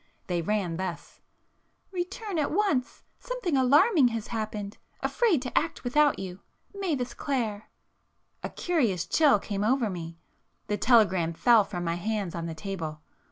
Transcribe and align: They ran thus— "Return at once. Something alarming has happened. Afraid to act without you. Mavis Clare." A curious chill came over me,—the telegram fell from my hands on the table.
They 0.25 0.41
ran 0.41 0.77
thus— 0.77 1.21
"Return 1.91 2.39
at 2.39 2.49
once. 2.49 3.03
Something 3.19 3.55
alarming 3.55 4.07
has 4.07 4.29
happened. 4.33 4.79
Afraid 5.01 5.43
to 5.43 5.55
act 5.55 5.83
without 5.83 6.17
you. 6.17 6.39
Mavis 6.73 7.13
Clare." 7.13 7.69
A 8.41 8.49
curious 8.49 9.05
chill 9.05 9.37
came 9.37 9.63
over 9.63 9.91
me,—the 9.91 10.77
telegram 10.77 11.33
fell 11.33 11.63
from 11.63 11.83
my 11.83 11.97
hands 11.97 12.33
on 12.33 12.47
the 12.47 12.55
table. 12.55 13.03